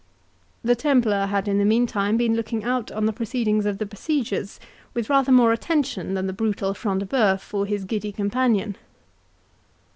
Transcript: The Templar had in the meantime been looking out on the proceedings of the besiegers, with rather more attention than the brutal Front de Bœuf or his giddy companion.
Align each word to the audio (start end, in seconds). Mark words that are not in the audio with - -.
The 0.63 0.75
Templar 0.75 1.27
had 1.27 1.47
in 1.47 1.59
the 1.59 1.63
meantime 1.63 2.17
been 2.17 2.35
looking 2.35 2.63
out 2.63 2.91
on 2.91 3.05
the 3.05 3.13
proceedings 3.13 3.67
of 3.67 3.77
the 3.77 3.85
besiegers, 3.85 4.59
with 4.95 5.11
rather 5.11 5.31
more 5.31 5.53
attention 5.53 6.15
than 6.15 6.25
the 6.25 6.33
brutal 6.33 6.73
Front 6.73 7.01
de 7.01 7.05
Bœuf 7.05 7.53
or 7.53 7.67
his 7.67 7.85
giddy 7.85 8.11
companion. 8.11 8.77